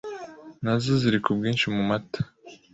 [0.63, 2.19] nazo ziri ku bwinshi mu mata,